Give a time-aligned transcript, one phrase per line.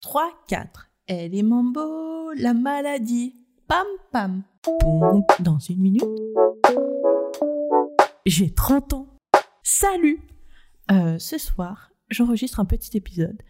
[0.00, 0.90] 3, 4.
[1.06, 3.34] Elle est mambo, la maladie.
[3.66, 4.42] Pam, pam.
[5.40, 6.02] Dans une minute.
[8.26, 9.06] J'ai 30 ans.
[9.62, 10.20] Salut
[10.90, 13.42] Euh, Ce soir, j'enregistre un petit épisode.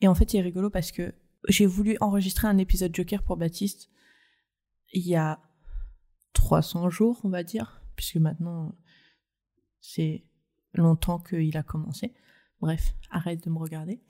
[0.00, 1.14] Et en fait, il est rigolo parce que
[1.48, 3.88] j'ai voulu enregistrer un épisode Joker pour Baptiste
[4.92, 5.40] il y a
[6.34, 8.74] 300 jours, on va dire, puisque maintenant,
[9.80, 10.24] c'est
[10.74, 12.14] longtemps qu'il a commencé.
[12.60, 14.00] Bref, arrête de me regarder.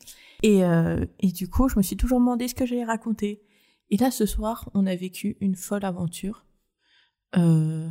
[0.42, 3.42] Et, euh, et du coup, je me suis toujours demandé ce que j'allais raconter.
[3.90, 6.44] Et là, ce soir, on a vécu une folle aventure,
[7.36, 7.88] euh,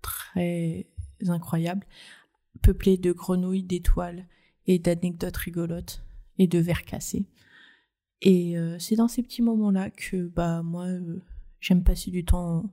[0.00, 0.86] très
[1.28, 1.86] incroyable,
[2.62, 4.26] peuplée de grenouilles, d'étoiles
[4.66, 6.04] et d'anecdotes rigolotes
[6.38, 7.26] et de verres cassés.
[8.20, 10.86] Et euh, c'est dans ces petits moments-là que, bah, moi,
[11.60, 12.70] j'aime passer du temps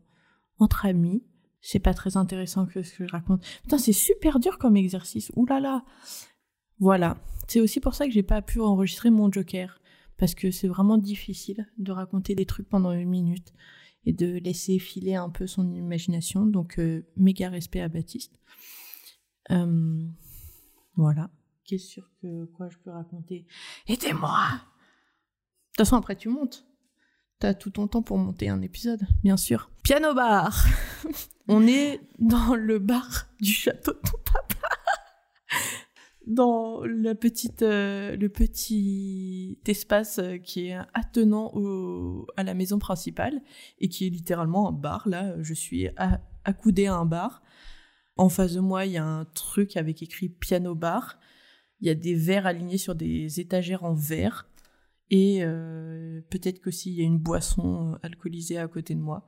[0.60, 1.24] entre amis.
[1.62, 3.44] C'est pas très intéressant que ce que je raconte.
[3.63, 5.32] Putain, c'est super dur comme exercice.
[5.36, 5.84] Ouh là là.
[6.80, 7.18] Voilà.
[7.48, 9.80] C'est aussi pour ça que j'ai pas pu enregistrer mon Joker.
[10.18, 13.54] Parce que c'est vraiment difficile de raconter des trucs pendant une minute
[14.05, 16.46] et de laisser filer un peu son imagination.
[16.46, 18.40] Donc, euh, méga respect à Baptiste.
[19.52, 20.05] Euh,
[20.96, 21.30] voilà.
[21.63, 23.48] Qu'est-ce que quoi je peux raconter?
[23.88, 26.66] Aidez-moi De toute façon, après, tu montes.
[27.40, 29.71] T'as tout ton temps pour monter un épisode, bien sûr.
[29.84, 30.66] Piano bar
[31.48, 34.18] On est dans le bar du château de ton.
[36.30, 41.52] Dans euh, le petit espace euh, qui est attenant
[42.38, 43.41] à la maison principale
[43.80, 45.10] et qui est littéralement un bar.
[45.10, 45.88] Là, je suis
[46.44, 47.41] accoudée à un bar.
[48.16, 51.20] En face de moi, il y a un truc avec écrit piano bar.
[51.82, 54.48] Il y a des verres alignés sur des étagères en verre.
[55.10, 59.27] Et euh, peut-être qu'aussi il y a une boisson alcoolisée à côté de moi.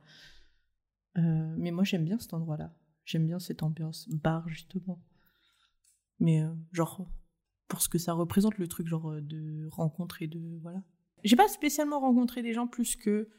[1.16, 2.72] Mais moi j'aime bien cet endroit-là.
[3.04, 5.02] J'aime bien cette ambiance bar justement.
[6.20, 7.06] Mais euh, genre
[7.68, 10.82] pour ce que ça représente le truc genre euh, de rencontre et de voilà.
[11.24, 13.30] J'ai pas spécialement rencontré des gens plus que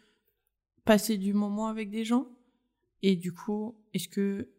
[0.85, 2.27] passer du moment avec des gens.
[3.01, 4.49] Et du coup, est-ce que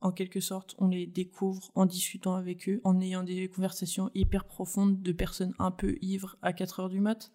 [0.00, 4.46] en quelque sorte on les découvre en discutant avec eux, en ayant des conversations hyper
[4.46, 7.32] profondes de personnes un peu ivres à 4 heures du mat?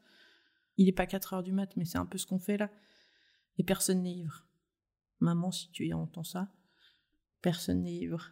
[0.77, 2.69] Il est pas 4 heures du mat, mais c'est un peu ce qu'on fait là.
[3.57, 4.45] Et personne n'est ivre.
[5.19, 6.51] Maman, si tu entends ça,
[7.41, 8.31] personne n'est ivre.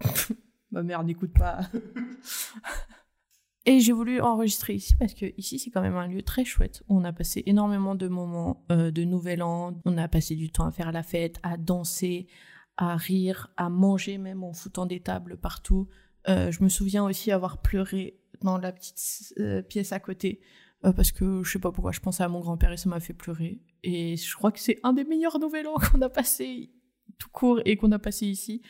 [0.78, 1.62] Ma mère n'écoute pas.
[3.66, 6.84] Et j'ai voulu enregistrer ici parce que ici c'est quand même un lieu très chouette
[6.88, 9.80] on a passé énormément de moments euh, de Nouvel An.
[9.84, 12.28] On a passé du temps à faire la fête, à danser,
[12.76, 15.88] à rire, à manger même en foutant des tables partout.
[16.28, 20.40] Euh, je me souviens aussi avoir pleuré dans la petite euh, pièce à côté
[20.80, 23.14] parce que je sais pas pourquoi je pensais à mon grand-père et ça m'a fait
[23.14, 23.60] pleurer.
[23.82, 26.70] Et je crois que c'est un des meilleurs Nouvel An qu'on a passé
[27.18, 28.62] tout court et qu'on a passé ici,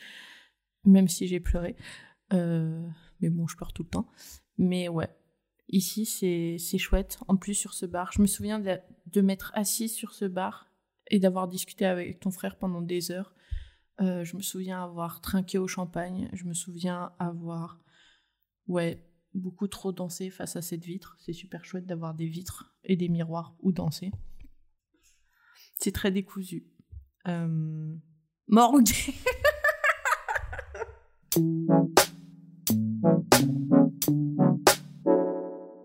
[0.88, 1.76] même si j'ai pleuré.
[2.32, 2.86] Euh,
[3.20, 4.08] mais bon, je pleure tout le temps.
[4.56, 5.08] Mais ouais,
[5.68, 7.18] ici c'est chouette.
[7.28, 10.70] En plus sur ce bar, je me souviens de, de m'être assise sur ce bar
[11.10, 13.34] et d'avoir discuté avec ton frère pendant des heures.
[14.00, 16.28] Euh, je me souviens avoir trinqué au champagne.
[16.32, 17.80] Je me souviens avoir,
[18.66, 19.04] ouais,
[19.34, 21.16] beaucoup trop dansé face à cette vitre.
[21.20, 24.12] C'est super chouette d'avoir des vitres et des miroirs où danser.
[25.80, 26.66] C'est très décousu.
[27.26, 27.94] Euh...
[28.48, 28.88] Morgue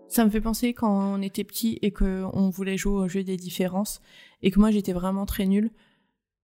[0.08, 3.36] Ça me fait penser quand on était petit et qu'on voulait jouer au jeu des
[3.36, 4.00] différences
[4.42, 5.72] et que moi j'étais vraiment très nulle,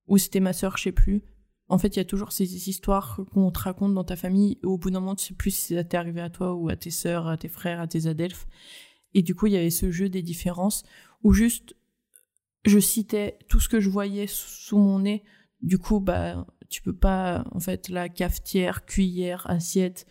[0.08, 1.22] ou c'était ma sœur, je sais plus.
[1.68, 4.66] En fait, il y a toujours ces histoires qu'on te raconte dans ta famille et
[4.66, 6.74] au bout d'un moment tu sais plus si ça t'est arrivé à toi ou à
[6.74, 8.48] tes sœurs, à tes frères, à tes adelphes.
[9.14, 10.82] Et du coup, il y avait ce jeu des différences
[11.22, 11.76] où juste
[12.64, 15.22] je citais tout ce que je voyais sous mon nez.
[15.62, 20.06] Du coup, bah, tu peux pas, en fait, la cafetière, cuillère, assiette,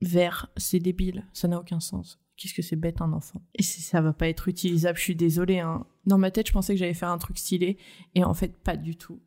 [0.00, 2.18] verre, c'est débile, ça n'a aucun sens.
[2.36, 3.42] Qu'est-ce que c'est bête un enfant?
[3.56, 5.58] Et ça va pas être utilisable, je suis désolée.
[5.58, 5.84] Hein.
[6.06, 7.76] Dans ma tête, je pensais que j'allais faire un truc stylé,
[8.14, 9.20] et en fait, pas du tout.